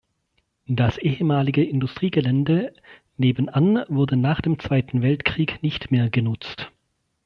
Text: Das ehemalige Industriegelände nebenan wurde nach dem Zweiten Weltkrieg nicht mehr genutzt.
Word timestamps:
Das 0.65 0.97
ehemalige 0.97 1.63
Industriegelände 1.63 2.73
nebenan 3.17 3.83
wurde 3.87 4.17
nach 4.17 4.41
dem 4.41 4.57
Zweiten 4.57 5.03
Weltkrieg 5.03 5.61
nicht 5.61 5.91
mehr 5.91 6.09
genutzt. 6.09 6.71